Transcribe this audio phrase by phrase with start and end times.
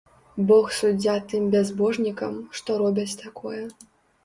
[0.51, 3.63] Бог суддзя тым бязбожнікам, што робяць такое.